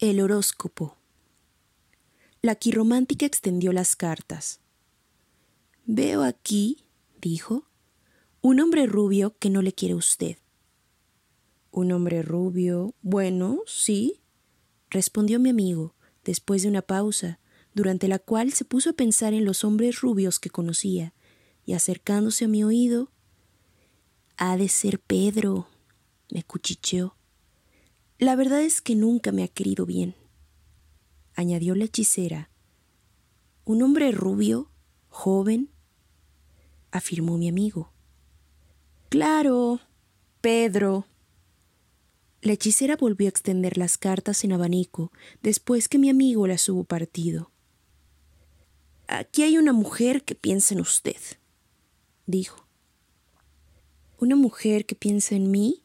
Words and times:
Horóscopo. 0.00 0.96
La 2.42 2.54
quiromántica 2.54 3.24
extendió 3.24 3.72
las 3.72 3.96
cartas. 3.96 4.60
Veo 5.86 6.22
aquí, 6.22 6.84
dijo, 7.20 7.64
un 8.42 8.60
hombre 8.60 8.86
rubio 8.86 9.36
que 9.38 9.48
no 9.48 9.62
le 9.62 9.72
quiere 9.72 9.94
usted. 9.94 10.36
Un 11.70 11.92
hombre 11.92 12.22
rubio. 12.22 12.94
Bueno, 13.00 13.60
sí, 13.66 14.20
respondió 14.90 15.40
mi 15.40 15.48
amigo, 15.48 15.94
después 16.24 16.62
de 16.62 16.68
una 16.68 16.82
pausa, 16.82 17.40
durante 17.74 18.06
la 18.06 18.18
cual 18.18 18.52
se 18.52 18.64
puso 18.64 18.90
a 18.90 18.94
pensar 18.94 19.32
en 19.32 19.44
los 19.44 19.64
hombres 19.64 20.00
rubios 20.02 20.38
que 20.38 20.50
conocía, 20.50 21.14
y 21.64 21.72
acercándose 21.72 22.44
a 22.44 22.48
mi 22.48 22.62
oído, 22.62 23.10
ha 24.36 24.56
de 24.56 24.68
ser 24.68 25.00
Pedro, 25.00 25.68
me 26.30 26.42
cuchicheó. 26.42 27.15
La 28.18 28.36
verdad 28.36 28.62
es 28.62 28.80
que 28.80 28.94
nunca 28.94 29.32
me 29.32 29.42
ha 29.42 29.48
querido 29.48 29.86
bien 29.86 30.14
añadió 31.36 31.74
la 31.74 31.84
hechicera. 31.84 32.50
Un 33.64 33.82
hombre 33.82 34.10
rubio, 34.10 34.70
joven, 35.08 35.70
afirmó 36.90 37.36
mi 37.36 37.48
amigo. 37.48 37.92
Claro, 39.10 39.80
Pedro. 40.40 41.06
La 42.40 42.54
hechicera 42.54 42.96
volvió 42.96 43.28
a 43.28 43.30
extender 43.30 43.76
las 43.76 43.98
cartas 43.98 44.44
en 44.44 44.52
abanico 44.52 45.12
después 45.42 45.88
que 45.88 45.98
mi 45.98 46.08
amigo 46.08 46.46
las 46.46 46.68
hubo 46.68 46.84
partido. 46.84 47.50
Aquí 49.08 49.42
hay 49.42 49.58
una 49.58 49.72
mujer 49.72 50.24
que 50.24 50.34
piensa 50.34 50.74
en 50.74 50.80
usted, 50.80 51.20
dijo. 52.26 52.66
¿Una 54.18 54.36
mujer 54.36 54.86
que 54.86 54.94
piensa 54.94 55.34
en 55.34 55.50
mí? 55.50 55.84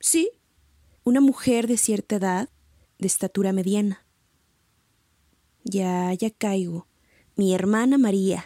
Sí, 0.00 0.30
una 1.06 1.20
mujer 1.20 1.68
de 1.68 1.76
cierta 1.76 2.16
edad, 2.16 2.48
de 2.98 3.06
estatura 3.06 3.52
mediana. 3.52 4.04
Ya, 5.62 6.12
ya 6.14 6.30
caigo. 6.30 6.88
Mi 7.36 7.54
hermana 7.54 7.96
María. 7.96 8.44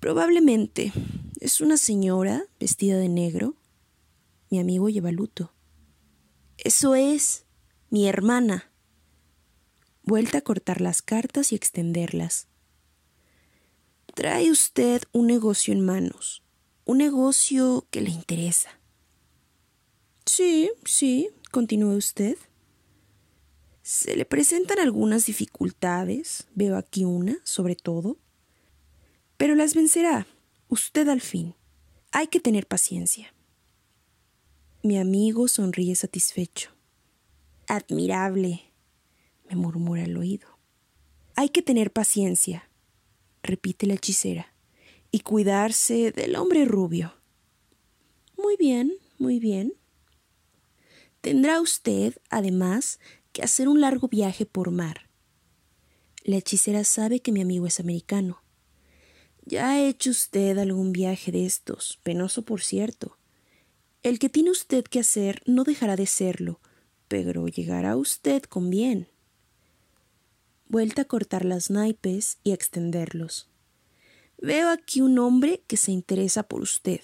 Probablemente. 0.00 0.92
Es 1.38 1.60
una 1.60 1.76
señora 1.76 2.46
vestida 2.58 2.96
de 2.96 3.08
negro. 3.08 3.54
Mi 4.50 4.58
amigo 4.58 4.88
lleva 4.88 5.12
luto. 5.12 5.54
Eso 6.58 6.96
es. 6.96 7.46
Mi 7.88 8.08
hermana. 8.08 8.72
Vuelta 10.02 10.38
a 10.38 10.42
cortar 10.42 10.80
las 10.80 11.00
cartas 11.00 11.52
y 11.52 11.54
extenderlas. 11.54 12.48
Trae 14.16 14.50
usted 14.50 15.04
un 15.12 15.28
negocio 15.28 15.72
en 15.72 15.84
manos. 15.84 16.42
Un 16.84 16.98
negocio 16.98 17.86
que 17.92 18.00
le 18.00 18.10
interesa. 18.10 18.81
Sí, 20.24 20.70
sí, 20.84 21.30
continúe 21.50 21.96
usted. 21.96 22.36
Se 23.82 24.16
le 24.16 24.24
presentan 24.24 24.78
algunas 24.78 25.26
dificultades, 25.26 26.46
veo 26.54 26.76
aquí 26.76 27.04
una, 27.04 27.38
sobre 27.42 27.74
todo, 27.74 28.16
pero 29.36 29.54
las 29.54 29.74
vencerá 29.74 30.26
usted 30.68 31.08
al 31.08 31.20
fin. 31.20 31.54
Hay 32.12 32.28
que 32.28 32.40
tener 32.40 32.66
paciencia. 32.66 33.34
Mi 34.82 34.98
amigo 34.98 35.48
sonríe 35.48 35.94
satisfecho. 35.94 36.70
Admirable, 37.66 38.62
me 39.48 39.56
murmura 39.56 40.04
al 40.04 40.16
oído. 40.16 40.48
Hay 41.34 41.48
que 41.48 41.62
tener 41.62 41.92
paciencia, 41.92 42.70
repite 43.42 43.86
la 43.86 43.94
hechicera, 43.94 44.54
y 45.10 45.20
cuidarse 45.20 46.12
del 46.12 46.36
hombre 46.36 46.64
rubio. 46.64 47.14
Muy 48.36 48.56
bien, 48.56 48.92
muy 49.18 49.38
bien. 49.40 49.74
Tendrá 51.22 51.60
usted, 51.60 52.18
además, 52.30 52.98
que 53.32 53.42
hacer 53.42 53.68
un 53.68 53.80
largo 53.80 54.08
viaje 54.08 54.44
por 54.44 54.72
mar. 54.72 55.08
La 56.24 56.36
hechicera 56.36 56.82
sabe 56.82 57.20
que 57.20 57.30
mi 57.30 57.40
amigo 57.40 57.66
es 57.66 57.78
americano. 57.78 58.42
Ya 59.44 59.70
ha 59.70 59.80
hecho 59.80 60.10
usted 60.10 60.58
algún 60.58 60.92
viaje 60.92 61.30
de 61.30 61.46
estos, 61.46 62.00
penoso 62.02 62.42
por 62.42 62.60
cierto. 62.60 63.16
El 64.02 64.18
que 64.18 64.28
tiene 64.28 64.50
usted 64.50 64.84
que 64.84 64.98
hacer 64.98 65.42
no 65.46 65.62
dejará 65.62 65.94
de 65.94 66.06
serlo, 66.06 66.60
pero 67.06 67.46
llegará 67.46 67.96
usted 67.96 68.42
con 68.42 68.68
bien. 68.68 69.06
Vuelta 70.68 71.02
a 71.02 71.04
cortar 71.04 71.44
las 71.44 71.70
naipes 71.70 72.38
y 72.42 72.50
a 72.50 72.54
extenderlos. 72.54 73.48
Veo 74.38 74.70
aquí 74.70 75.00
un 75.00 75.20
hombre 75.20 75.62
que 75.68 75.76
se 75.76 75.92
interesa 75.92 76.42
por 76.42 76.62
usted. 76.62 77.00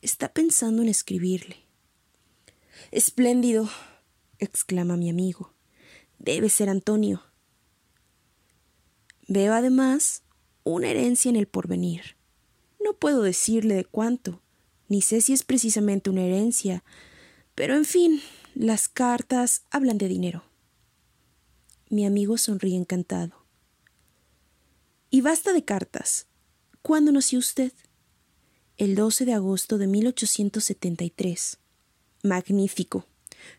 Está 0.00 0.32
pensando 0.32 0.80
en 0.80 0.88
escribirle. 0.88 1.61
Espléndido, 2.90 3.68
exclama 4.38 4.96
mi 4.96 5.10
amigo. 5.10 5.54
Debe 6.18 6.48
ser 6.48 6.68
Antonio. 6.68 7.22
Veo 9.28 9.54
además 9.54 10.22
una 10.64 10.88
herencia 10.88 11.28
en 11.28 11.36
el 11.36 11.46
porvenir. 11.46 12.16
No 12.84 12.94
puedo 12.94 13.22
decirle 13.22 13.74
de 13.74 13.84
cuánto, 13.84 14.42
ni 14.88 15.02
sé 15.02 15.20
si 15.20 15.32
es 15.32 15.42
precisamente 15.42 16.10
una 16.10 16.22
herencia, 16.22 16.84
pero 17.54 17.74
en 17.74 17.84
fin, 17.84 18.20
las 18.54 18.88
cartas 18.88 19.62
hablan 19.70 19.98
de 19.98 20.08
dinero. 20.08 20.44
Mi 21.88 22.06
amigo 22.06 22.38
sonríe 22.38 22.76
encantado. 22.76 23.46
Y 25.10 25.20
basta 25.20 25.52
de 25.52 25.64
cartas. 25.64 26.26
¿Cuándo 26.80 27.12
nació 27.12 27.38
usted? 27.38 27.72
El 28.76 28.94
12 28.94 29.26
de 29.26 29.34
agosto 29.34 29.78
de 29.78 29.86
1873. 29.86 31.58
Magnífico. 32.22 33.06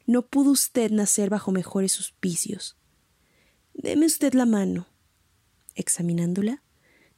No 0.06 0.22
pudo 0.26 0.52
usted 0.52 0.90
nacer 0.92 1.30
bajo 1.30 1.52
mejores 1.52 1.98
auspicios. 1.98 2.78
Deme 3.74 4.06
usted 4.06 4.34
la 4.34 4.46
mano. 4.46 4.88
Examinándola, 5.76 6.64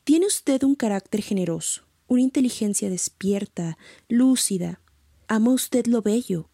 tiene 0.03 0.25
usted 0.25 0.63
un 0.63 0.75
carácter 0.75 1.22
generoso, 1.22 1.84
una 2.07 2.22
inteligencia 2.22 2.89
despierta, 2.89 3.78
lúcida. 4.07 4.81
Ama 5.28 5.51
usted 5.51 5.85
lo 5.85 6.01
bello. 6.01 6.50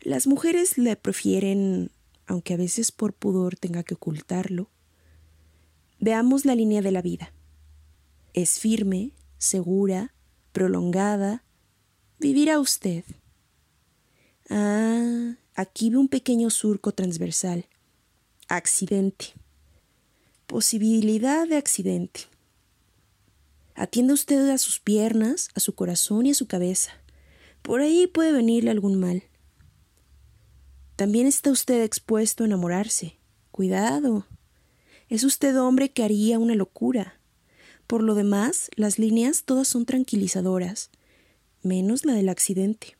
Las 0.00 0.26
mujeres 0.26 0.78
le 0.78 0.96
prefieren, 0.96 1.90
aunque 2.26 2.54
a 2.54 2.56
veces 2.56 2.90
por 2.90 3.12
pudor 3.12 3.56
tenga 3.56 3.82
que 3.82 3.94
ocultarlo. 3.94 4.70
Veamos 6.00 6.44
la 6.44 6.54
línea 6.54 6.80
de 6.80 6.90
la 6.90 7.02
vida. 7.02 7.32
Es 8.34 8.58
firme, 8.58 9.12
segura, 9.38 10.14
prolongada. 10.52 11.44
Vivirá 12.18 12.58
usted. 12.58 13.04
Ah, 14.50 15.36
Aquí 15.54 15.90
ve 15.90 15.98
un 15.98 16.08
pequeño 16.08 16.48
surco 16.48 16.92
transversal. 16.92 17.66
Accidente. 18.48 19.34
Posibilidad 20.46 21.46
de 21.46 21.56
accidente. 21.56 22.22
Atienda 23.74 24.14
usted 24.14 24.48
a 24.48 24.56
sus 24.56 24.80
piernas, 24.80 25.50
a 25.54 25.60
su 25.60 25.74
corazón 25.74 26.24
y 26.24 26.30
a 26.30 26.34
su 26.34 26.46
cabeza. 26.46 26.92
Por 27.60 27.82
ahí 27.82 28.06
puede 28.06 28.32
venirle 28.32 28.70
algún 28.70 28.98
mal. 28.98 29.24
También 30.96 31.26
está 31.26 31.50
usted 31.50 31.82
expuesto 31.82 32.44
a 32.44 32.46
enamorarse. 32.46 33.18
Cuidado. 33.50 34.26
Es 35.10 35.22
usted 35.22 35.54
hombre 35.60 35.92
que 35.92 36.02
haría 36.02 36.38
una 36.38 36.54
locura. 36.54 37.20
Por 37.86 38.02
lo 38.02 38.14
demás, 38.14 38.70
las 38.74 38.98
líneas 38.98 39.44
todas 39.44 39.68
son 39.68 39.84
tranquilizadoras, 39.84 40.90
menos 41.62 42.06
la 42.06 42.14
del 42.14 42.30
accidente. 42.30 42.96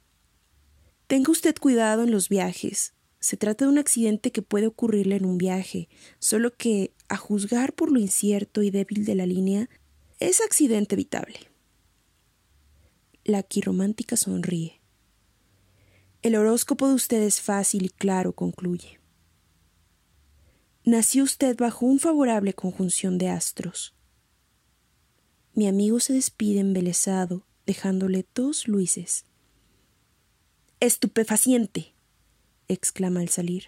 Tenga 1.13 1.31
usted 1.31 1.55
cuidado 1.61 2.05
en 2.05 2.11
los 2.11 2.31
viajes. 2.31 2.95
Se 3.21 3.37
trata 3.37 3.67
de 3.67 3.71
un 3.71 3.77
accidente 3.77 4.33
que 4.33 4.41
puede 4.41 4.67
ocurrirle 4.67 5.17
en 5.17 5.27
un 5.27 5.37
viaje, 5.37 5.91
solo 6.19 6.57
que, 6.57 6.95
a 7.07 7.19
juzgar 7.19 7.75
por 7.75 7.93
lo 7.93 8.01
incierto 8.01 8.63
y 8.63 8.71
débil 8.71 9.05
de 9.05 9.15
la 9.15 9.27
línea, 9.27 9.69
es 10.21 10.41
accidente 10.41 10.95
evitable. 10.95 11.39
La 13.25 13.43
quiromántica 13.43 14.17
sonríe. 14.17 14.81
El 16.23 16.35
horóscopo 16.35 16.89
de 16.89 16.95
usted 16.95 17.21
es 17.21 17.43
fácil 17.43 17.85
y 17.85 17.89
claro, 17.91 18.33
concluye. 18.33 18.99
Nació 20.83 21.25
usted 21.25 21.59
bajo 21.59 21.85
un 21.85 21.99
favorable 21.99 22.55
conjunción 22.55 23.19
de 23.19 23.29
astros. 23.29 23.95
Mi 25.53 25.69
amigo 25.69 26.01
se 26.01 26.15
despide 26.15 26.61
embelesado, 26.61 27.45
dejándole 27.67 28.25
dos 28.33 28.67
luises 28.67 29.27
estupefaciente, 30.83 31.95
exclama 32.67 33.21
al 33.21 33.29
salir. 33.29 33.67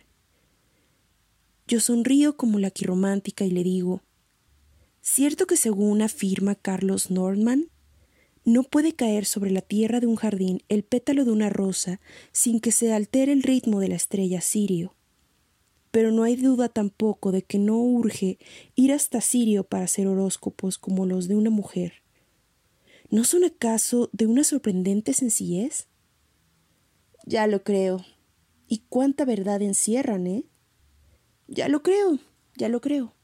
Yo 1.68 1.78
sonrío 1.78 2.36
como 2.36 2.58
la 2.58 2.72
quiromántica 2.72 3.44
y 3.44 3.52
le 3.52 3.62
digo, 3.62 4.02
¿cierto 5.00 5.46
que 5.46 5.56
según 5.56 6.02
afirma 6.02 6.56
Carlos 6.56 7.12
Nordman, 7.12 7.70
no 8.44 8.64
puede 8.64 8.94
caer 8.94 9.26
sobre 9.26 9.52
la 9.52 9.60
tierra 9.60 10.00
de 10.00 10.08
un 10.08 10.16
jardín 10.16 10.64
el 10.68 10.82
pétalo 10.82 11.24
de 11.24 11.30
una 11.30 11.50
rosa 11.50 12.00
sin 12.32 12.58
que 12.58 12.72
se 12.72 12.92
altere 12.92 13.30
el 13.30 13.44
ritmo 13.44 13.78
de 13.78 13.88
la 13.88 13.94
estrella 13.94 14.40
Sirio? 14.40 14.96
Pero 15.92 16.10
no 16.10 16.24
hay 16.24 16.34
duda 16.34 16.68
tampoco 16.68 17.30
de 17.30 17.42
que 17.42 17.58
no 17.58 17.78
urge 17.78 18.38
ir 18.74 18.92
hasta 18.92 19.20
Sirio 19.20 19.62
para 19.62 19.84
hacer 19.84 20.08
horóscopos 20.08 20.78
como 20.78 21.06
los 21.06 21.28
de 21.28 21.36
una 21.36 21.50
mujer. 21.50 22.02
¿No 23.08 23.22
son 23.22 23.44
acaso 23.44 24.10
de 24.12 24.26
una 24.26 24.42
sorprendente 24.42 25.12
sencillez? 25.12 25.86
Ya 27.26 27.46
lo 27.46 27.62
creo. 27.64 28.04
¿Y 28.68 28.84
cuánta 28.88 29.24
verdad 29.24 29.62
encierran, 29.62 30.26
eh? 30.26 30.44
Ya 31.46 31.68
lo 31.68 31.82
creo, 31.82 32.18
ya 32.56 32.68
lo 32.68 32.80
creo. 32.80 33.14